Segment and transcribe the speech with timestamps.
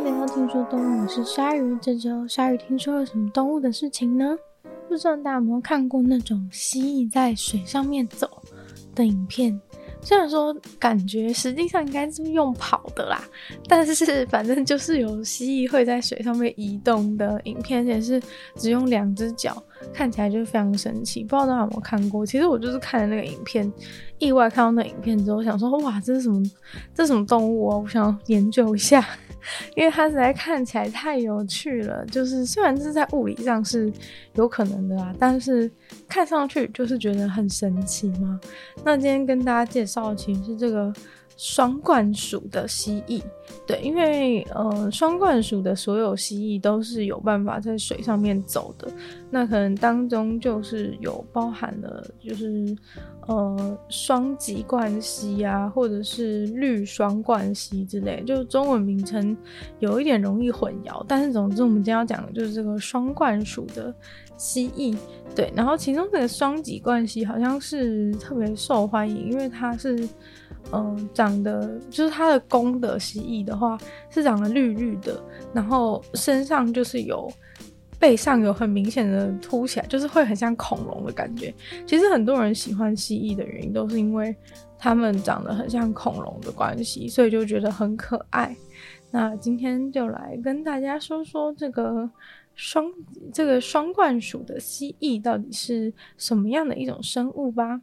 [0.00, 1.76] 迎来到听说动物，是鲨鱼。
[1.80, 4.34] 这周鲨鱼听说了什么动物的事情呢？
[4.88, 8.26] 不知道大家有没有看过那种蜥蜴在水上面走
[8.94, 9.60] 的影片？
[10.00, 13.22] 虽然说感觉实际上应该是用跑的啦，
[13.68, 18.22] 但是反正就是有蜥蜴会在水上面移动的影片，而且是
[18.54, 19.62] 只用两只脚，
[19.92, 21.22] 看起来就非常神奇。
[21.22, 22.24] 不知道大家有没有看过？
[22.24, 23.70] 其实我就是看了那个影片，
[24.18, 26.42] 意外看到那影片之后，想说哇，这是什么？
[26.94, 27.76] 这是什么动物啊？
[27.76, 29.06] 我想要研究一下。
[29.74, 33.92] 因为它实在看起来太有趣了，就是虽然这是在物理上是
[34.34, 35.70] 有可能的啊，但是
[36.08, 38.40] 看上去就是觉得很神奇嘛。
[38.84, 40.92] 那今天跟大家介绍的其实是这个。
[41.42, 43.22] 双冠属的蜥蜴，
[43.66, 48.86] 对，因为呃，双冠属的所有蜥蜴都是有办法在水上面走的。
[49.30, 52.76] 那可能当中就是有包含了，就是
[53.26, 59.34] 呃，双脊冠蜥啊，或者是绿双冠蜥之类，就中文名称
[59.78, 61.02] 有一点容易混淆。
[61.08, 63.94] 但是总之，我们今天要讲的就是这个双冠属的
[64.36, 64.94] 蜥蜴，
[65.34, 65.50] 对。
[65.56, 70.06] 然后其中这个双脊冠蜥好像是特别受欢迎，因为它是。
[70.72, 73.76] 嗯、长得就是它的公的蜥蜴的话，
[74.08, 77.30] 是长得绿绿的，然后身上就是有
[77.98, 81.52] 背上有很明显的凸起来，就是会很像恐龙的感觉。
[81.86, 84.34] 其实很多人喜欢蜥蜴的原因，都是因为
[84.78, 88.56] 它们长得很像恐龙的关系，所以就觉得很可爱。
[89.10, 92.08] 那今天就来跟大家说说这个
[92.54, 92.86] 双
[93.32, 97.80] 这个双冠属的蜥蜴到底是什么样的一种生物吧。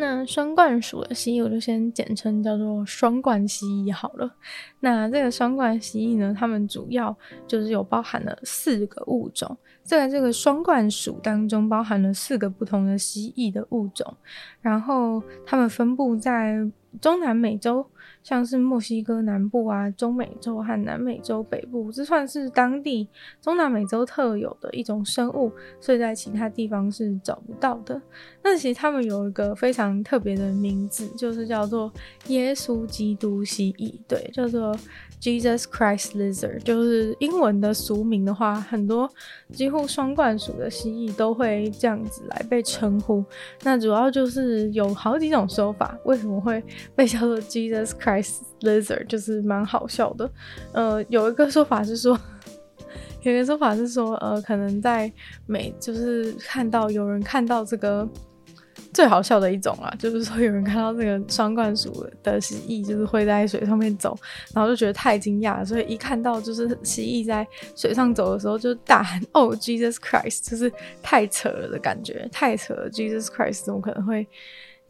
[0.00, 4.34] 那双冠属的蜥蜴，我就先简称叫做双冠蜥蜴好了。
[4.80, 14.16] 那这个双冠蜥蜴呢，它们主要就是有包含了四个物种，在这个双冠属当中包含了四个不同的蜥蜴的物种，
[14.62, 16.56] 然后它们分布在
[17.00, 17.86] 中南美洲。
[18.22, 23.08] 像是墨西哥南部啊、中美洲和南美洲北部，这算是当地
[23.40, 25.50] 中南美洲特有的一种生物，
[25.80, 27.98] 所以在其他地方是找不到的。
[28.42, 31.92] 那其实他们有一个非常特别的名字，就是叫做
[32.28, 34.74] 耶稣基督蜥蜴，对，叫做
[35.20, 39.08] Jesus Christ Lizard，就是英文的俗名的话，很多
[39.52, 43.22] 几乎双冠属的蜥蜴都会这样子来被称呼。
[43.62, 46.62] 那主要就是有好几种说法，为什么会
[46.96, 50.30] 被叫做 Jesus Christ Lizard 就是蛮好笑的，
[50.72, 52.18] 呃，有一个说法是说，
[53.22, 55.12] 有一个说法是说，呃，可能在
[55.46, 58.08] 美就是看到有人看到这个
[58.92, 64.16] 最好笑的一种啊，就是说有人看到这个双冠鼠的蜥蜴，就是会在水上面走，
[64.54, 67.46] 然后就觉得太惊讶，所以一看到就是蜥蜴在
[67.76, 74.26] 水上走的时候，就大喊“哦，Jesus Christ”，就是太扯了的感觉，太扯了，Jesus Christ 怎么可能会？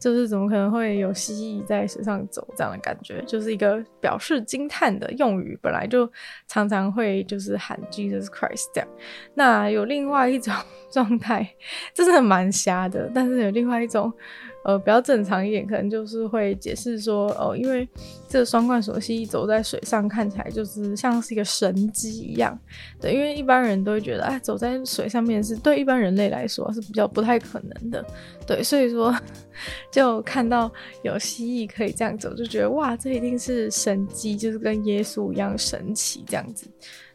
[0.01, 6.11] 就是怎么可能会有蜥蜴在水上走这样的感觉，就是一个表示惊叹的用语，本来就
[6.47, 8.89] 常常会就是喊 Jesus Christ 这样。
[9.35, 10.53] 那有另外一种
[10.91, 11.47] 状态，
[11.93, 14.11] 真的蛮瞎的，但是有另外一种。
[14.63, 17.87] 呃，比较正常一点，可能就是会解释说，哦、因为
[18.27, 22.57] 这双冠属蜥蜴走在水上，看起来就是像是一个神迹一样。
[22.99, 28.05] 对，因为一般人都会觉得，哎，走在水上面是对一般人类来说是比较不太可能的。
[28.45, 29.11] 对，所以说
[29.91, 30.71] 就看到
[31.01, 36.67] 有蜥蜴可以这样走，就觉得哇，这一定是神迹，就是跟耶稣一样神奇这样子。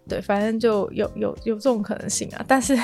[0.09, 2.77] 对，反正就有有有这种可能性啊，但是。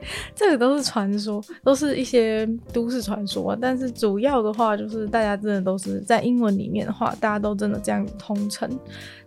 [0.34, 3.56] 这个都是传说，都是一些都市传说。
[3.60, 8.70] 但是主要的话，就是大家真的都是在英文里面的话，大家都真的这样通称，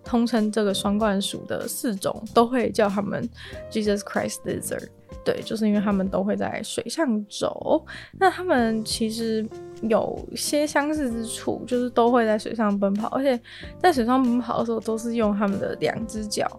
[0.04, 3.28] 通称这个双冠属的四种，都会叫他们
[3.72, 4.88] Jesus Christ Lizard。
[5.26, 7.84] 对，就是因为他们都会在水上走。
[8.18, 9.46] 那他们其实
[9.82, 13.40] 有些相似之处，就是都会在水上奔跑，而且
[13.78, 16.50] 在水上奔跑的时候，都是用他们的两只脚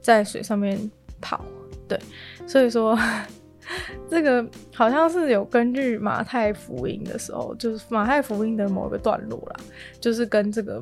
[0.00, 0.90] 在水上面
[1.20, 1.44] 跑。
[1.90, 1.98] 对，
[2.46, 2.96] 所以说
[4.08, 9.56] 这个好像是有根据马太福音的时候，就是马太福音的某个段落啦，
[10.00, 10.80] 就是跟这个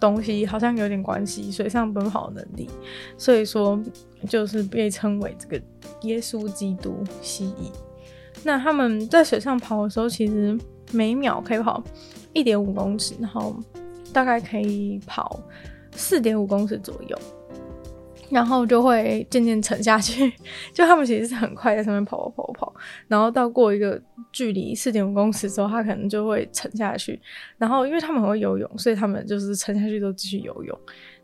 [0.00, 2.70] 东西好像有点关系，水上奔跑能力，
[3.18, 3.78] 所以说
[4.26, 5.62] 就是被称为这个
[6.02, 7.70] 耶稣基督蜥蜴。
[8.42, 10.58] 那他们在水上跑的时候，其实
[10.92, 11.82] 每秒可以跑
[12.32, 13.54] 一点五公尺，然后
[14.12, 15.38] 大概可以跑
[15.92, 17.18] 四点五公尺左右。
[18.30, 20.32] 然后就会渐渐沉下去，
[20.74, 22.74] 就他们其实是很快在上面跑跑跑跑，
[23.08, 24.00] 然后到过一个
[24.32, 27.20] 距离四点五公尺之后，他可能就会沉下去。
[27.58, 30.78] 然后因为他们很会游泳，所以他们就是沉下去都继续游泳。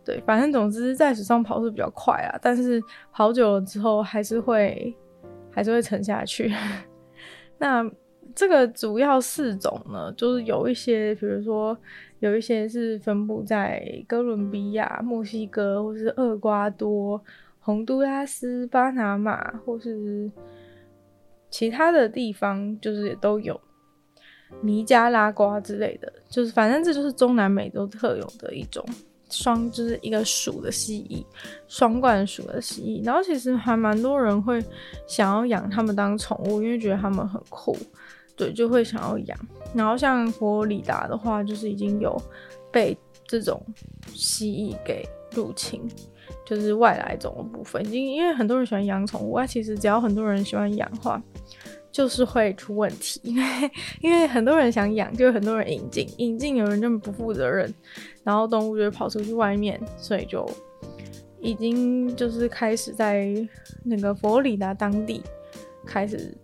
[0.04, 2.82] 对，反正总之在水上跑是比较快啊，但是
[3.12, 4.94] 跑久了之后还是会
[5.50, 6.52] 还是会沉下去。
[7.58, 7.88] 那
[8.34, 11.76] 这个主要四种呢，就是有一些，比如说
[12.22, 17.20] 有一些是分布在哥伦比亚、墨西哥，或是厄瓜多、
[17.58, 20.30] 洪都拉斯、巴拿马，或是
[21.50, 23.60] 其他的地方，就是也都有。
[24.60, 28.84] 尼加拉瓜之类的，就是反正这就是中南美洲特有的一种
[29.28, 31.24] 双，就是一个属的蜥蜴，
[31.66, 33.04] 双冠属的蜥蜴。
[33.04, 34.64] 然后其实还蛮多人会
[35.08, 37.76] 想要养它们当宠物，因为觉得它们很酷，
[38.36, 39.38] 对，就会想要养。
[39.74, 42.20] 然后像佛罗里达的话，就是已经有
[42.70, 42.96] 被
[43.26, 43.60] 这种
[44.06, 45.80] 蜥蜴给入侵，
[46.44, 47.84] 就是外来种的部分。
[47.84, 51.22] 已经因为很多人喜欢养宠物，啊，其实只要很多人喜欢养的话。
[51.92, 53.44] 就是会出问题，因 为
[54.00, 57.70] 因为很多人想养，就很多人引进，引进有人就不负责任，
[58.24, 60.48] 然后动物就会跑出去外面，所以就
[61.38, 63.36] 已经就是开始在
[63.84, 65.22] 那个佛罗里达当地
[65.84, 66.34] 开始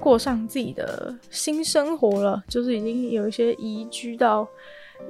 [0.00, 4.46] 过上自己的新生活了，就是已经有一些移居到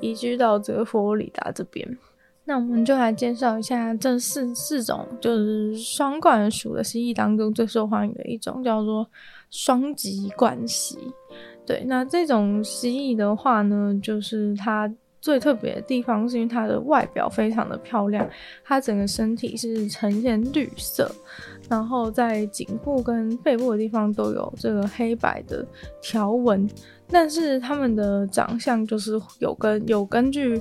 [0.01, 1.99] 移居到这佛罗里达这边。
[2.47, 9.09] 那我们就来介绍一下这四四种，就是双冠属的蜥蜴当中最受欢迎的一种，叫做
[9.51, 10.99] 双极冠蜥。
[11.65, 14.93] 对，那这种蜥蜴的话呢，就是它
[15.25, 18.29] 最特别的地方是因为它的外表非常的漂亮，
[18.63, 21.11] 它整个身体是呈现绿色，
[21.67, 25.67] 然后在颈部跟背部的地方都有这个黑白的
[26.03, 26.69] 条纹，
[27.09, 30.61] 但是它们的长相就是有根有根据。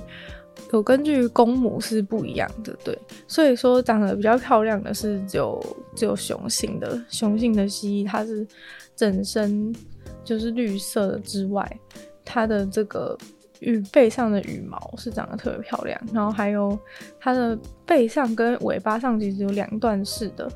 [0.72, 2.96] 有根据公母是不一样的，对，
[3.26, 5.60] 所以说长得比较漂亮的是只有
[5.96, 8.46] 只有雄性的雄性的蜥蜴，它是
[8.94, 9.74] 整身
[10.22, 11.80] 就是绿色之外，
[12.24, 13.18] 它的这个
[13.60, 16.78] 羽背上的羽毛是长得特别漂亮，然后还有
[17.18, 20.50] 它的背上跟尾巴上其实有两段式的，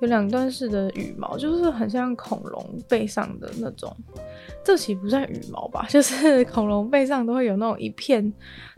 [0.00, 3.94] 有两段式的羽毛，就是很像恐龙背上的那种。
[4.64, 8.30] 这其不算羽毛吧，就是恐龙背上都会有那种一片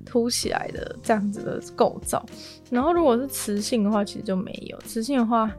[0.04, 2.24] 凸起来的这样子的构造。
[2.70, 4.78] 然后如果是雌性的话，其实就没有。
[4.80, 5.50] 雌性的话，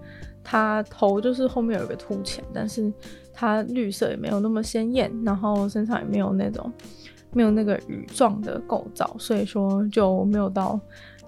[0.42, 2.92] 它头就是后面有一个凸起，但是
[3.34, 6.72] 它绿色也没有那么鲜艳，然后身上也没有那种
[7.34, 10.80] 没有那个羽状的构造，所以说就没有到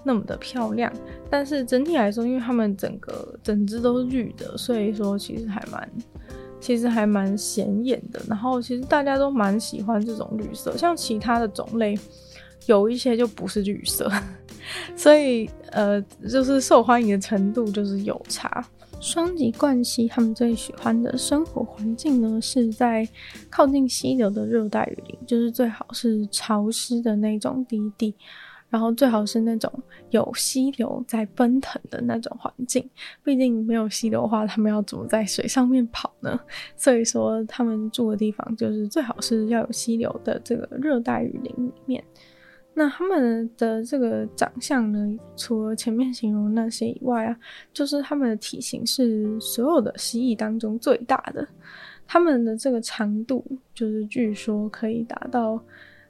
[0.03, 0.91] 那么的漂亮。
[1.29, 5.89] 但是整体来说，因为它们整个整只都是绿的，所以说其实还蛮。
[6.59, 11.93] 其实还蛮显眼的，然后其实大家都蛮喜欢这种绿色，像其他的种类
[12.67, 14.09] 有一些就不是绿色，
[14.95, 16.01] 所以呃，
[16.31, 18.65] 就是受欢迎的程度就是有差。
[19.03, 23.05] 双极冠蜥他们最喜欢的生活环境呢，是在
[23.49, 28.15] 靠近溪流的热带雨林，就是最好是潮湿的那种低地。
[28.69, 29.71] 然后最好是那种
[30.09, 32.89] 有溪流在奔腾的那种环境，
[33.23, 36.39] 毕竟没有溪流的话，他们要怎么在水上面跑呢？
[36.77, 42.01] 所以说，他们住的地方就是最好是要有溪流的这个热带雨林里面。
[42.73, 47.37] 那他们的这个长相呢，除了前面形容那些以外啊，
[47.73, 51.47] 就是他们的体型是所有的蜥蜴当中最大的。
[52.05, 55.59] 他们的这个长度，就是据说可以达到，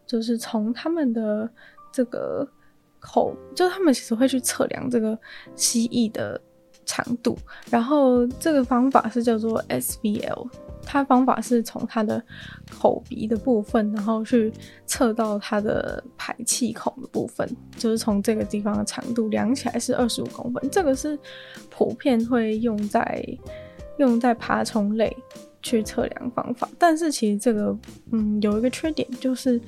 [0.05, 1.49] 就是从他们的。
[1.95, 2.43] 这个
[2.99, 5.15] 口，就他们其实会去测量这个
[5.55, 6.41] 蜥蜴的
[6.85, 7.37] 长度，
[7.69, 10.49] 然后这个方法是叫做 SBL，
[10.85, 12.23] 它方法是从它的
[12.71, 14.51] 口鼻的部分，然后去
[14.85, 21.17] 测到它的排气孔的部分，就是从这个地方的长度量起来是二十五公分，这个是
[21.69, 23.25] 普遍会用在
[23.97, 25.15] 用在爬虫类
[25.61, 27.77] 去测量方法，但是其实这个
[28.11, 29.59] 嗯有一个缺点就是。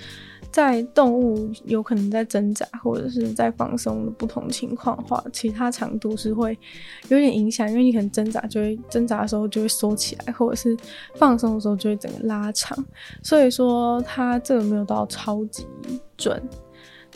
[0.56, 6.58] 在动物有可能在挣扎或者是在放松的不同情况的话，其他长度是会
[7.10, 10.74] 有点影响，因为你可能挣扎就会挣扎的时候就会缩起来，或者是
[11.16, 12.82] 放松的时候就会整个拉长，
[13.22, 15.68] 所以说它这个没有到超级
[16.16, 16.42] 准，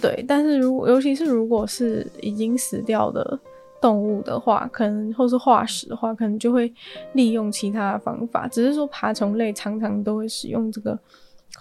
[0.02, 0.22] 对。
[0.28, 3.40] 但是如果尤其是如果是已经死掉的
[3.80, 6.70] 动物的话，可能或是化石的话，可能就会
[7.14, 11.00] 利用其他的方法，只是说爬虫类常常都会使用这个。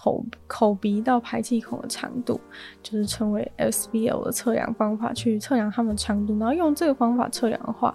[0.00, 2.40] 口口鼻到排气孔的长度，
[2.84, 6.38] 就是称为 SBL 的测量方法，去测量它们长度。
[6.38, 7.92] 然后用这个方法测量的话，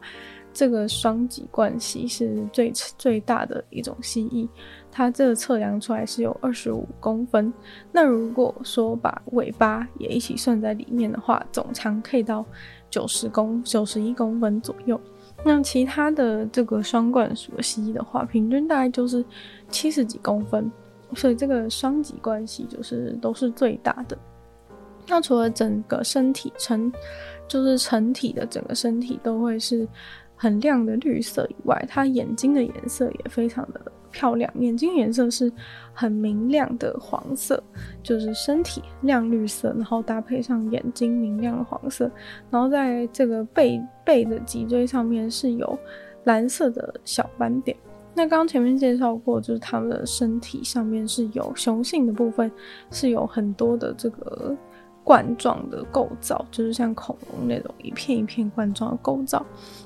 [0.52, 4.50] 这个双极冠蜥是最最大的一种蜥蜴，
[4.92, 7.52] 它这个测量出来是有二十五公分。
[7.92, 12.46] 那如果说把尾巴也一起算在里面的话，总长可以到
[12.90, 15.00] 九十公九十一公分左右。
[15.46, 19.24] 那其他的这个双冠属的蜥蜴的话，平均大概就是
[19.70, 20.70] 七十几公分。
[21.16, 24.18] 所以这个双极关系就是都是最大的。
[25.08, 26.92] 那除了整个身体成，
[27.48, 29.88] 就是成体的整个身体都会是
[30.36, 35.52] 很亮的绿色以外，它眼睛的颜色也非常的漂亮，眼睛颜色是
[35.94, 37.62] 很明亮的黄色，
[38.02, 42.10] 就是身体亮绿色，然后搭配上眼睛明亮的黄色，
[42.50, 45.78] 然后在这个背背的脊椎上面是有
[46.24, 47.76] 蓝色的小斑点。
[48.16, 52.52] 那刚前面介绍过，就是它们的身体上面是有雄性的部分
[52.92, 54.56] 是有很多的这个
[55.04, 59.44] 冠状的构造，就是像恐龙那种一片一片冠状的构造。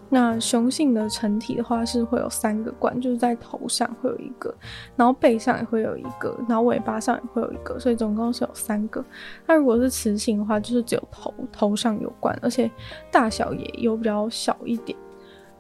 [0.10, 4.54] 那雄性的成体的话是会有三个冠，就是在头上会有一个，
[4.96, 9.04] 然后背上也会有一个，然后尾巴上也会有一个，所以总共是有三个。
[9.46, 12.70] 那如果是雌性的话，就是只有头头上有冠，而且
[13.12, 14.98] 大小也有比较小一点。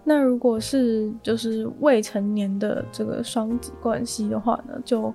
[0.09, 5.13] 那如果是就是未成年的这个双脊冠蜥的话呢，就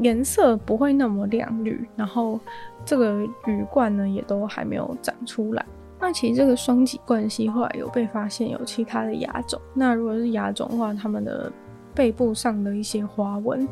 [0.00, 2.38] 颜色不会那么亮绿，然后
[2.84, 5.64] 这个羽冠呢也都还没有长出来。
[5.98, 11.50] 那其实这个双脊冠蜥后来有被发现有其他的亚种，那如果是亚种的话，它们的
[11.94, 13.66] 背部上的一些花纹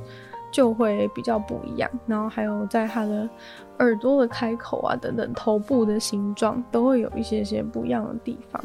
[0.50, 3.28] 就会比较不一样，然后还有在它的
[3.80, 8.64] 耳朵的开口啊等等，头部的形状都会有一些些不一样的地方。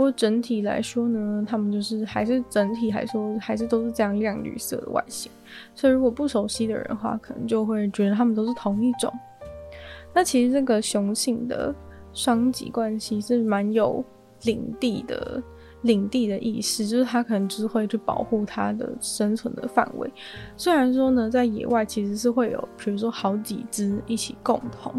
[0.00, 5.30] 不过整体来说呢，他们就是还是整体来说还是都是这样亮绿色的外形，
[5.74, 9.12] 所以如果不熟悉的人的话，可能就会觉得他们都是同一种。
[10.14, 11.74] 那其实这个雄性的
[12.14, 14.02] 双极冠蜥是蛮有
[14.44, 15.42] 领地的，
[15.82, 20.10] 领地的意识，就是它可能就是会去保护它的生存的范围。
[20.56, 24.94] 虽然说呢，在野外其实是会有，比如说好几只一起共同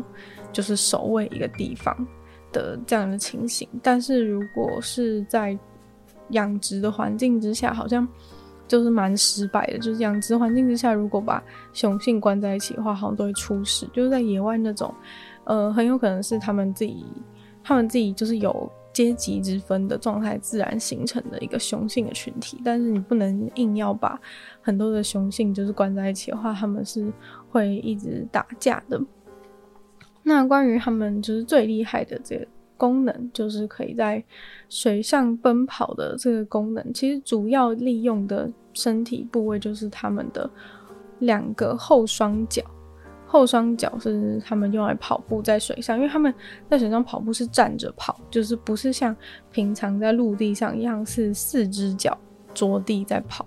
[0.54, 2.08] 就是守卫一个地方。
[2.52, 5.58] 的这样的情形，但是如果是在
[6.30, 8.08] 养殖的环境之下，好像
[8.68, 9.78] 就是蛮失败的。
[9.78, 11.44] 就是养殖环境之下，如果把
[11.74, 13.88] 雄性关在一起的话，好像都会出事。
[13.92, 14.94] 就是在野外那种，
[15.44, 17.06] 呃，很有可能是他们自己，
[17.64, 22.62] 他们自己就是有阶级之分的状态，自然形成的一个雄性的群体。
[22.64, 24.20] 但是你不能硬要把
[24.62, 27.12] 很多的雄性就是关在一起的话，他们是
[27.50, 29.02] 会一直打架的。
[30.24, 32.48] 那关于他们就是最厉害的这个
[32.78, 34.24] 功能，就是可以在
[34.70, 36.94] 水上奔跑的这个功能。
[36.94, 40.50] 其实主要利用的身体部位就是他们的
[41.20, 42.64] 两个后双脚。
[43.26, 46.34] 后双脚是他们用来跑步在水上，因为他们
[46.70, 49.16] 在水上跑步是站着跑，就是不是像
[49.52, 52.18] 平常在陆地上一样是四只脚。
[52.54, 53.46] 着地在跑，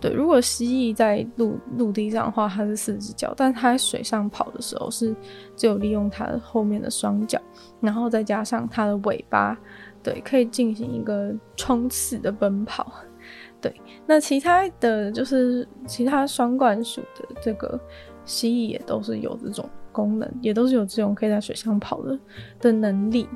[0.00, 0.12] 对。
[0.12, 5.14] 如果蜥蜴在陆陆地上的话，它是四只脚，但它在水上跑的时候是
[5.56, 7.40] 只有利用它的后面的双脚，
[7.80, 9.58] 然后再加上它的尾巴，
[10.02, 12.92] 对，可以进行一个冲刺的奔跑。
[13.60, 13.74] 对，
[14.06, 17.80] 那其他的就是其他双冠属的这个
[18.24, 22.18] 蜥蜴也都是有这种功能，也都是有这种可以在水上跑的
[22.60, 23.28] 的能力。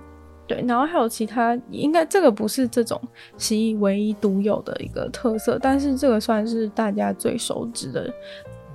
[0.50, 3.00] 对，然后还有其他，应该这个不是这种
[3.38, 8.12] 蜥蜴唯一独有的一个特色，但是这个算是大家最熟知的、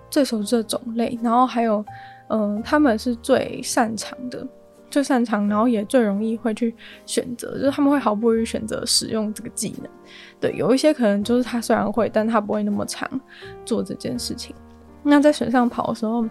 [0.09, 1.19] 最熟知的种类。
[1.21, 1.83] 然后还有，
[2.29, 4.47] 嗯、他们是最擅长的、
[4.89, 6.73] 最擅长，然后也最容易会去
[7.05, 9.91] 选择，就是他们会毫不犹豫选择使用这个技能。
[10.39, 13.19] 对，有一些可能就是他虽然会，但他不会那么常
[13.65, 14.55] 做这件事情。
[15.03, 16.25] 那在水上跑的时候，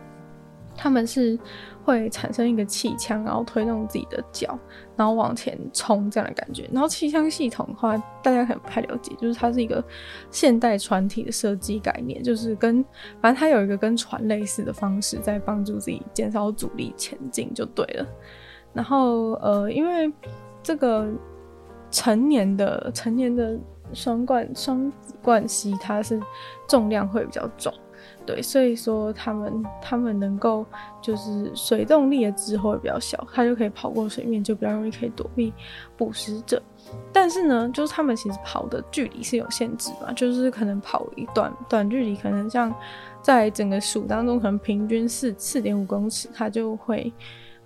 [0.77, 1.39] 他们是。
[1.85, 4.59] 会产生一个气枪，然后推动自己的脚，
[4.97, 6.67] 然后往前冲这样的感觉。
[6.73, 9.85] 然后气枪系统的话，大家可能不太了解，就是它是一个
[10.31, 12.83] 现代船体的设计概念，就是跟
[13.21, 18.07] 反正它有一个跟船类似的方式，在帮助自己减少阻力前进就对了。
[18.73, 20.11] 然后呃，因为
[20.63, 21.07] 这个
[21.91, 23.59] 成年的成年的
[23.93, 26.19] 双冠双子冠蜥，它是
[26.67, 27.71] 重量会比较重。
[28.27, 30.65] 对，所以说他们他们能够
[31.03, 35.53] 就是水动力的值会比较小，它就可以跑过水面，就比较容易可以躲避
[35.97, 36.63] 捕食者。
[37.13, 42.75] 但是呢，就是他们其实跑的距离是有限制嘛，就是可能跑一段短距离，可能像
[43.21, 47.13] 在整个鼠当中，可能平均是四点五公尺，它就会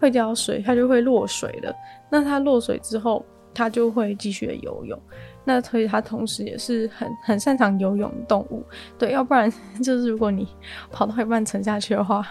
[0.01, 1.75] 会掉水，它就会落水了。
[2.11, 5.01] 那它落水之后，它就会继续的游泳。
[5.49, 8.63] 那所以它同时也是很很擅长游泳的动物，
[8.99, 9.51] 对，要不然
[9.83, 10.47] 就是如果你
[10.93, 12.23] 跑到一半沉下去的话，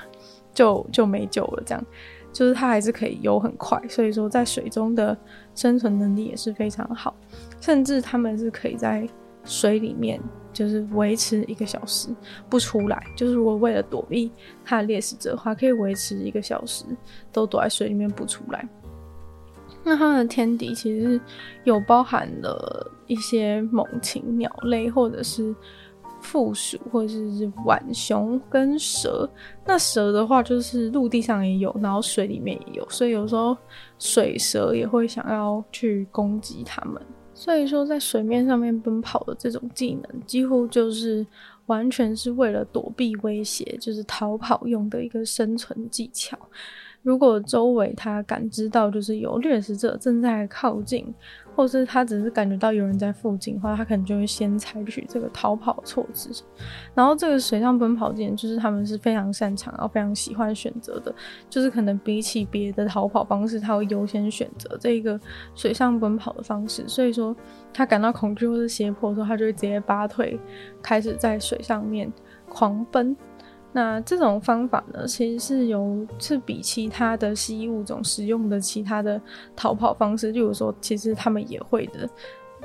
[0.54, 1.64] 就就没救了。
[1.66, 1.84] 这样，
[2.32, 5.18] 就是它还是可以游很快，所以说在水中的
[5.56, 7.16] 生存能力也是非常好，
[7.60, 9.10] 甚至它们是可以在
[9.44, 10.22] 水里面
[10.54, 12.10] 就是维持一个小时
[12.48, 14.32] 不出来，就是如果为了躲避
[14.64, 16.86] 它的猎食者的话，可以维持一个小时
[17.32, 18.70] 都躲在水里面不出来。
[19.84, 21.20] 那它的天敌其实
[21.64, 25.56] 有包含了一些猛禽鸟类，或者是
[26.22, 29.30] 负鼠，或者是浣熊跟蛇。
[29.66, 33.56] 那蛇的话，就是陆地上也有，然后水里面也有，所以有时候
[33.98, 37.02] 水蛇也会想要去攻击它们。
[37.34, 41.24] 所以说，在水面上面奔跑的这种技能，几乎就是
[41.68, 46.36] 完全是为了躲避威胁，就是逃跑用的一个生存技巧。
[47.08, 51.16] 如果周围他感知到就是有掠食者正在靠近，
[51.56, 56.30] 或是他只是感觉到有人在附近的话，他可能就会先采取这个逃跑措施。
[56.94, 61.16] 然后这个水上奔跑键就是他们是非常擅长，然后非常喜欢选择的，
[61.50, 65.18] 就是可能比起别的逃跑方式，他会优先选择这个
[65.56, 66.84] 水上奔跑的方式。
[66.90, 67.34] 所以说
[67.74, 70.38] 他感到恐惧或是胁迫的时候，他就会直接拔腿
[70.84, 72.12] 开始在水上面
[72.50, 73.16] 狂奔。
[73.78, 79.22] 那这种方法呢，其实是有是比其他的蜥蜴物种使用的其他的
[79.56, 82.10] 逃跑方式，例如说，其实他们也会的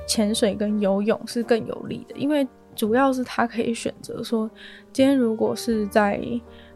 [0.08, 4.50] 潜水跟游泳是更有利的，因为主要是它可以选择说，
[4.90, 6.18] 今天如果是在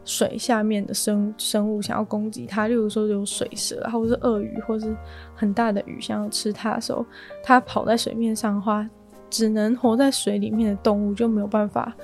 [0.05, 4.95] 水下面的生生物想要攻击它，例如说有水蛇，或者是鳄鱼，或是
[5.35, 7.07] 很大的鱼想要吃它的时候，
[7.43, 8.87] 它跑在水面上的话，
[9.31, 11.97] 只能活在水里面的动物就没有办法。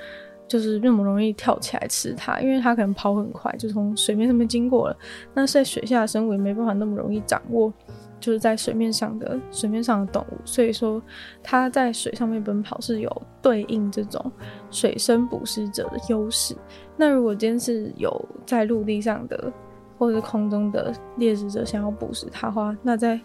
[0.52, 4.96] 就是那么容易跳起来吃它，因为它可能跑很快，就从水面上面经过了。
[5.32, 7.72] 那在水下的生物也没办法那么容易掌握，
[8.20, 10.36] 就是在水面上的水面上的动物。
[10.44, 11.02] 所以说，
[11.42, 14.30] 它在水上面奔跑是有对应这种
[14.70, 16.54] 水生捕食者的优势。
[16.98, 19.50] 那如果今天是有在陆地上的
[19.96, 23.18] 或者空中的猎食者想要捕食它的话，那在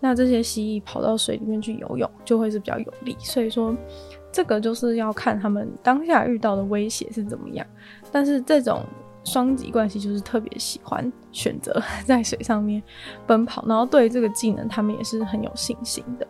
[0.00, 3.16] 那这些蜥蜴跑到水里面去游泳就会是比较有利。
[3.20, 3.74] 所以说。
[4.32, 7.66] 这个就是要看他们当下遇到的威胁是怎么样，
[8.12, 8.84] 但是这种
[9.24, 12.80] 双极关系就是特别喜欢选择 在水上面
[13.26, 16.24] 奔跑，然后对这个技能他们也是很有信心的。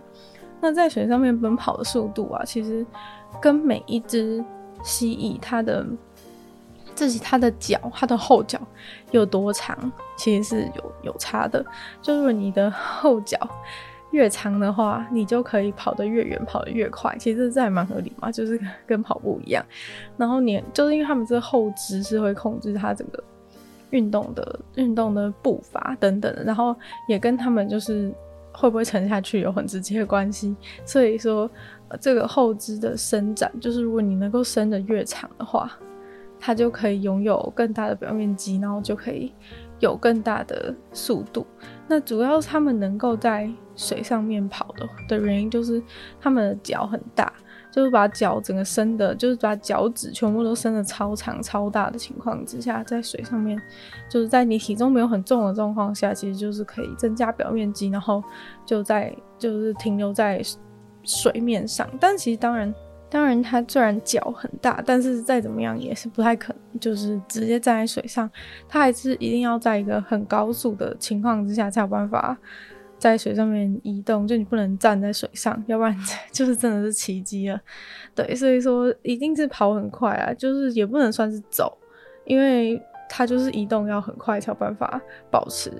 [0.62, 2.87] 那在水上面奔跑的速度啊，其实
[3.39, 4.43] 跟每一只
[4.83, 5.87] 蜥蜴它的
[7.00, 8.61] 自己它的脚它的后脚
[9.11, 11.64] 有多长，其实是有有差的。
[12.02, 13.38] 就是你的后脚。
[14.11, 17.16] 越长的话，你就可以跑得越远，跑得越快。
[17.16, 19.64] 其实这还蛮合理嘛，就是跟跑步一样。
[20.16, 23.23] 然后你就是因为他们这个后肢是会控制它整个
[23.90, 26.75] 运动的运动的步伐等等的，然后
[27.07, 28.12] 也跟他们就是
[28.52, 30.57] 会不会沉下去有很直接的关系。
[30.84, 31.49] 所以说，
[32.00, 35.78] 这个后肢的伸展，就是如果你能够伸得越长的话，
[36.41, 39.33] 它就可以拥有更大的表面积，然后就可以
[39.79, 41.47] 有更大的速度。
[41.87, 45.83] 那主要是他们能够在水上面跑的的原因，就是
[46.19, 47.33] 他们的脚很大，
[47.71, 53.61] 就是把脚整个伸的，就是把脚趾全部都伸的超长超大的情况之下，在水上面，
[54.09, 58.23] 就是在你体重没有很重的状况下，其实就是可以增加表面积，然后
[58.65, 60.41] 就在就是停留在
[61.03, 61.89] 水面上。
[62.00, 62.75] 但其实当然。
[63.11, 68.31] 当然，它虽然脚很大，但是再怎么样也是不太可能，就是直接站在水上。
[68.69, 72.39] 它还是一定要在一个很高速的情况之下才有办法
[72.99, 74.29] 在水上面移动。
[74.29, 75.93] 就你不能站在水上，要不然
[76.31, 77.61] 就是真的是奇迹了。
[78.15, 81.77] 对，所以说一定是跑很快啊，就是也不能算是走，
[82.25, 85.73] 因为它就是移动要很快才有办法保持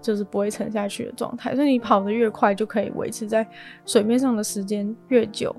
[0.00, 1.54] 就是不会沉下去的状态。
[1.54, 3.46] 所以你跑得越快，就可以维持在
[3.84, 5.54] 水面上的时间越久。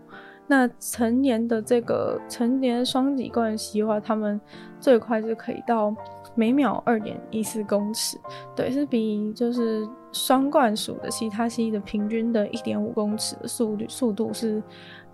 [0.51, 4.41] 那成年的这个成年双脊冠蜥的话，它们
[4.79, 5.95] 最快是可以到
[6.33, 8.17] 每秒二点一四公尺，
[8.55, 14.59] 对，是比就是双冠属的其他蜥蜴的平均的一点五公尺的速率速度是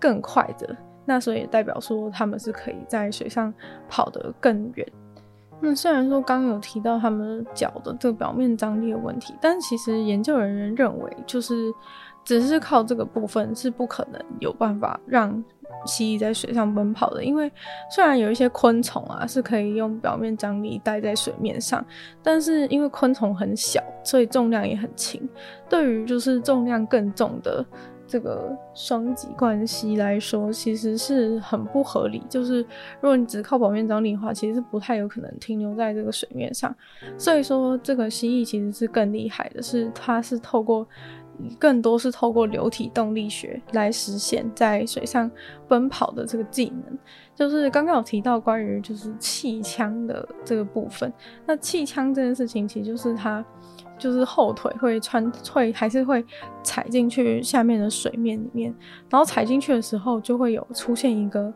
[0.00, 0.74] 更快的。
[1.04, 3.52] 那所以也代表说，它们是可以在水上
[3.90, 4.88] 跑得更远。
[5.60, 11.70] 那虽然说刚有提到它们脚的这个表面张力的问题，但其实研究人员认为就是。
[12.26, 15.42] 只是靠这个部分是不可能有办法让
[15.84, 17.50] 蜥蜴在水上奔跑的，因为
[17.88, 21.84] 虽然有一些昆虫啊是可以用表面张力待在水面上，
[22.24, 25.28] 但是因为昆虫很小，所以重量也很轻。
[25.68, 27.64] 对于就是重量更重的
[28.08, 32.20] 这个双脊冠蜥来说，其实是很不合理。
[32.28, 32.62] 就是
[33.00, 36.74] 如果你只靠表面张力的话，其实是不太有可能停留在这个水面上。
[37.16, 40.84] 所以说，这个蜥蜴其实是更厉害的，是它是透过。
[41.58, 45.30] 更多是透过流体动力学来实现在水上
[45.68, 46.98] 奔跑的这个技能，
[47.34, 51.12] 就是刚刚有提到关于就是气枪的这个部分。
[51.46, 53.44] 那气枪这件事情，其实就是它
[53.98, 56.24] 就是后腿会穿会还是会
[56.62, 58.74] 踩进去下面的水面里面，
[59.08, 61.52] 然后踩进去的时候就会有出现一个。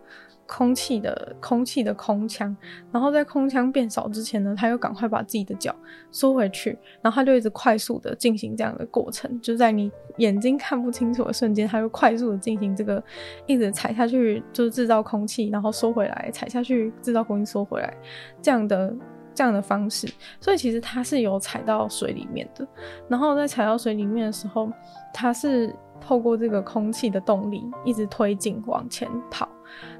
[0.52, 2.54] 空气的空气的空腔，
[2.90, 5.72] 然后在空腔变少之前呢，他又赶快把自己的脚
[6.10, 13.00] 缩回去，然后他就一直快速的进行这样的过程，就在你眼睛看不清楚的瞬间，他就快速的进行这个，
[13.46, 17.96] 一直踩下去就是制造空气，然后缩回来，踩下去制造空气缩回来，
[18.42, 18.92] 这样的
[19.32, 20.08] 这样的方式，
[20.40, 22.66] 所以其实他是有踩到水里面的，
[23.08, 24.68] 然后在踩到水里面的时候，
[25.14, 25.72] 他是。
[26.02, 29.46] 透过这个空气的动力一直推进往前跑。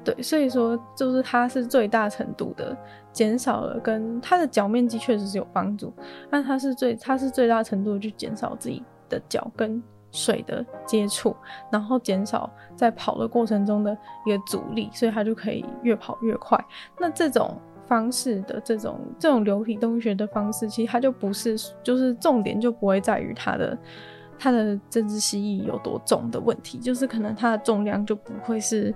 [0.03, 2.75] 对，所以说就是它是最大程度的
[3.11, 5.93] 减少了跟它的脚面积确实是有帮助，
[6.29, 9.81] 但它是最它是最大程度的去减少自己的脚跟
[10.11, 11.35] 水的接触，
[11.71, 16.57] 然后减少在跑的过程中的一个阻力，所以它就可以越跑越快。
[16.99, 17.55] 那这种
[17.87, 23.77] 方式的这种这种流体动力学的方式，其实它就不是就是重点就不会在于它的
[24.39, 28.93] 它的这只蜥蜴有多重的问题，就是可能它的重量就不会是。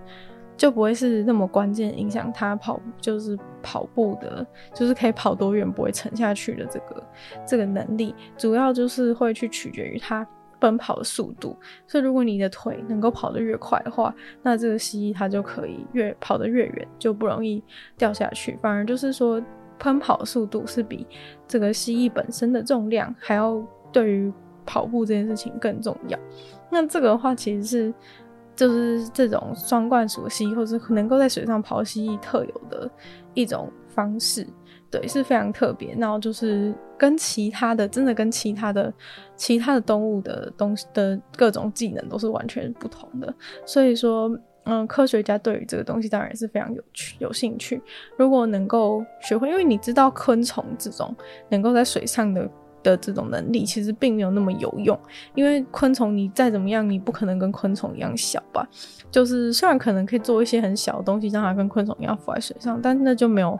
[0.57, 7.03] 就不会是那么关键影响他跑，就是跑步的，就是可以跑多远不会沉下去的这个
[7.45, 10.25] 这个能力，主要就是会去取决于他
[10.59, 11.57] 奔跑的速度。
[11.85, 17.61] 所以如果你的腿能够跑得越快的话，那这个蜥蜴它就可以越跑得越远，就不容易
[17.97, 18.57] 掉下去。
[18.61, 19.41] 反而就是说，
[19.77, 21.05] 奔跑速度是比
[21.45, 24.31] 这个蜥蜴本身的重量还要对于
[24.65, 26.17] 跑步这件事情更重要。
[26.71, 27.93] 那这个的话，其实是。
[28.55, 32.89] 就是这种双冠属蜥，或是能够在水上跑蜥蜴特有的
[33.33, 34.47] 一种方式，
[34.89, 35.93] 对，是非常特别。
[35.97, 38.93] 然后就是跟其他的，真的跟其他的
[39.35, 43.33] 其他的动物的东西的各种技能都是完全不同的。
[43.65, 44.31] 所以说，
[44.63, 47.81] 嗯，科学家对于这个东西当然也是非常有趣、有兴趣。
[48.17, 51.13] 如果能够学会，因为你知道昆虫这种
[51.49, 52.49] 能够在水上的。
[52.85, 54.97] 的这种能力其实并没有那么有用，
[55.33, 58.65] 因为昆虫你再怎么样，你不可能跟昆虫一样小吧？
[59.11, 63.57] 就是虽然可能可以做一些很小的东西，让它跟昆虫一样浮在水上，但那就没有，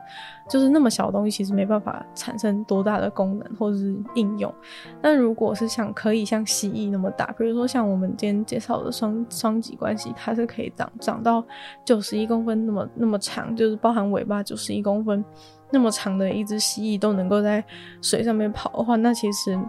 [0.50, 4.54] 就是那么小的东西其实没办法产生多大的功能或者是应用。
[5.02, 11.44] 但如果是像可以像蜥蜴那么大，比如说像我们今天介绍的双双脊关系，它是可以长长到
[11.84, 15.24] 九十一公分那么那么长，就是包含尾巴九十一公分。
[15.72, 17.64] 那么长的一只蜥蜴都能够在
[18.02, 19.60] 水上面跑的话，那其实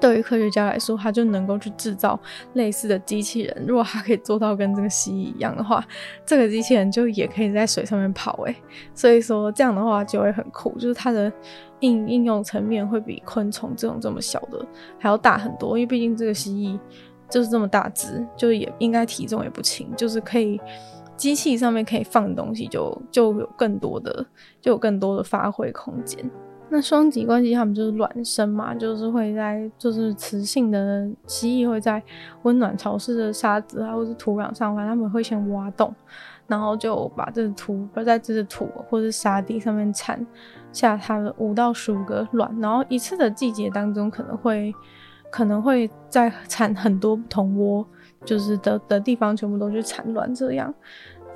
[0.00, 2.18] 对于科学家来说，他就能够去制造
[2.54, 3.64] 类似的机器人。
[3.66, 5.84] 如果他可以做到跟这个蜥蜴一样的话，
[6.24, 8.54] 这个机器人就也可以在水上面跑诶。
[8.94, 11.32] 所以说这样的话就会很酷，就是它的
[11.80, 14.64] 应应用层面会比昆虫这种这么小的
[14.98, 15.78] 还要大很多。
[15.78, 16.78] 因为毕竟这个蜥蜴
[17.30, 20.60] 就是这么大只，就也应该体重也不轻，就是可以。
[21.16, 24.24] 机器上面可以放的东西就就有更多的，
[24.60, 26.30] 就有更多的发挥空间。
[26.70, 32.02] 那双脊关系它们就是卵生嘛，就是会在就是雌性的蜥蜴会在
[32.42, 35.94] 温暖潮湿的沙子啊或是土壤上，反正他们会先挖洞，
[36.48, 40.26] 然后就把这个土，在这个土或是沙地上面产
[40.72, 44.74] 下它的五到十五个卵，然后一次的季节当中可能会
[45.30, 47.86] 可能会再产很多不同窝。
[48.24, 50.72] 就是的的地方全部都去产卵这样，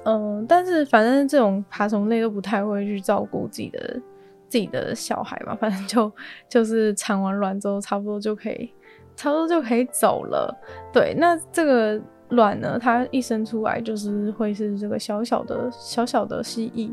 [0.04, 4.00] 嗯，但是反正这种爬虫类都不太会去照顾自己的
[4.48, 6.10] 自己的小孩嘛，反正就
[6.48, 8.72] 就是产完卵之后差不多就可以，
[9.16, 10.56] 差不多就可以走了。
[10.92, 16.92] 对，那这个卵呢，它一生出来就是会是这个小小的小小的蜥蜴，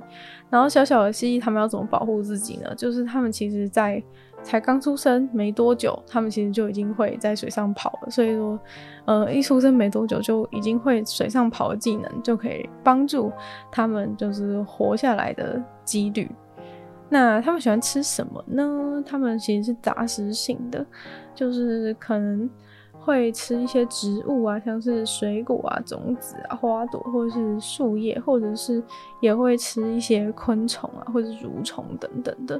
[0.50, 2.74] 然后小小的蜥蜴它们要怎么保护自己呢？
[2.76, 4.02] 就是它们其实在。
[4.44, 8.12] 才刚出生没多久，他们其实就已经会在水上跑了。
[8.12, 8.60] 所以说，
[9.06, 13.32] 呃，一出生没多久就已经会水上跑的技能，就可以帮助
[13.72, 16.30] 他们就是活下来的几率。
[17.10, 19.04] 那他们喜欢吃什么呢？
[19.04, 20.86] 他们其实是杂食性的，
[21.34, 22.48] 就是可能。
[23.06, 28.84] 会吃一些植物啊，像是水果啊、种子啊、花朵，或者是树叶，或者是
[29.20, 32.60] 也会吃一些昆虫啊，或者蠕虫等等的。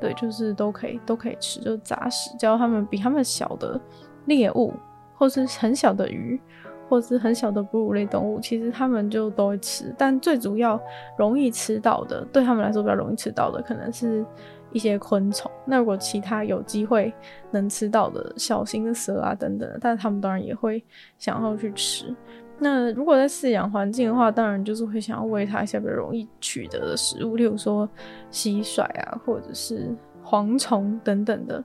[0.00, 2.36] 对，就是都可以，都可以吃，就杂食。
[2.36, 3.80] 只要他们比他们小的
[4.26, 4.74] 猎物，
[5.16, 6.40] 或是很小的鱼，
[6.88, 9.94] 或是很小的哺乳类动物，其实他们就都会吃。
[9.96, 10.78] 但最主要
[11.16, 14.26] 容易吃到的，对他们来说比较容易吃到的，可能是。
[14.74, 17.10] 一些昆虫，那如果其他有机会
[17.50, 20.84] 能吃到的小型的蛇啊等等，但是他们当然也会
[21.16, 22.14] 想要去吃。
[22.58, 27.88] 那如果在饲养环境的话，当然就是会想要喂它一些比较容易取得的食物，例如说
[28.30, 31.62] 蟋蟀啊，或者是蝗虫等等的。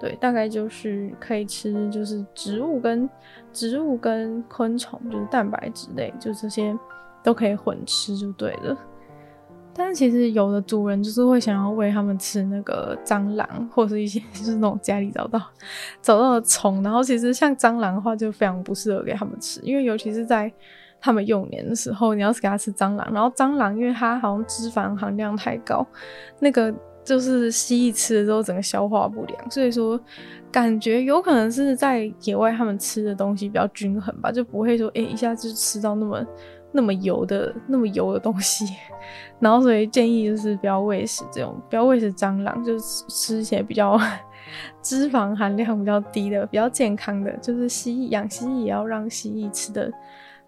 [0.00, 3.08] 对，大概就是可以吃，就是植物跟
[3.52, 6.76] 植物跟昆虫，就是蛋白质类，就这些
[7.22, 8.76] 都可以混吃就对了。
[9.76, 15.40] 但是其实有的主人就是会想要喂他们吃那个蟑螂，或者是一些 就是那种家里找到
[16.00, 16.82] 找到的虫。
[16.82, 20.52] 然后其实像蟑螂的话，就非常不适合给他们吃，因为尤其是在
[21.00, 25.86] 他们幼年的时候，你要是给他吃蟑螂，然后蟑螂因为它好像脂肪含量太高，
[26.38, 26.72] 那个
[27.04, 30.00] 就是蜥蜴吃了之后整个消化不良，所以说
[30.52, 36.24] 感觉有可能是在野外他们吃的东西比较均衡吧，就不会说诶、一下就吃到那么。
[36.76, 38.66] 那么油的那么油的东西，
[39.38, 43.96] 然后所以建议就是不要喂食这种，不要喂食蟑螂，就是吃一些比较
[44.82, 49.88] 脂肪含量比较低的、比较健康的，就是蜥蜴养蜥蜴也要让蜥蜴吃的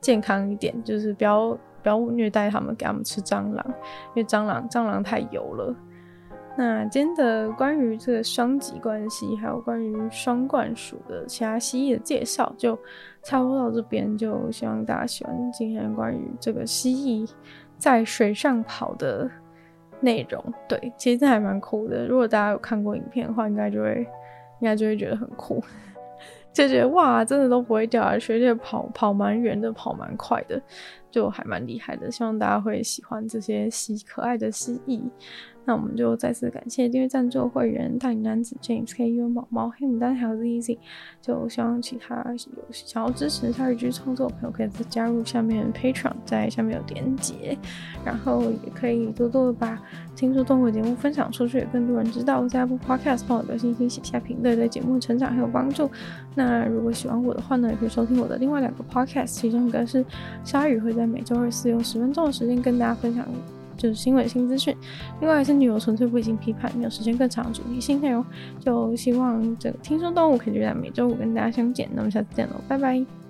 [0.00, 3.64] 健康一点，就是不要不要虐待它们，给它们吃蟑螂，
[4.14, 5.74] 因为蟑螂蟑螂太油了。
[6.58, 12.78] 那今天的关于这个双极关系，还有关于双冠属的其他蜥蜴的介绍，就
[13.26, 14.16] 差不多到这边。
[14.16, 17.30] 就希望大家喜欢今天关于这个蜥蜴
[17.76, 19.28] 在水上跑的
[20.00, 20.42] 内容。
[20.68, 22.06] 对，其实这还蛮酷的。
[22.06, 24.06] 如果大家有看过影片的话，应该就会
[24.60, 25.62] 应该就会觉得很酷，
[26.52, 30.60] 就觉得哇，真的都不会掉下去，而且跑跑蛮远的，跑蛮快的，
[31.16, 32.10] 就还蛮厉害的。
[32.10, 35.00] 希望大家会喜欢这些蜥可爱的蜥蜴。
[35.68, 40.78] 那我们就再次感谢订阅赞助会员大龄男子 James K U 毛猫黑牡丹还有 ZZ，
[41.20, 42.24] 就希望其他
[42.54, 47.58] 有想要支持鲨鱼剧创作的朋友可以再加入下面 Patreon，在下面有连结，
[48.04, 49.82] 然后也可以多多的把
[50.14, 52.46] 听说动物节目分享出去，更多人知道。
[52.46, 55.90] 在 Apple Podcast 帮我留星星写下评论，对节目成长很有帮助。
[56.36, 60.04] 那如果喜欢我的话呢，也可以收听我的另外两个 Podcast，其中一个是
[60.44, 63.26] 鲨鱼会在每周二四用十分钟的时间跟大家分享。
[63.78, 64.74] 就是新闻新资讯，
[65.20, 68.24] 另外是女友纯粹不经批判，没有时间更长的主题新内容，
[68.58, 73.25] 就希望这个听说动物可以在每周五跟大家相见，那么下次见喽，拜拜。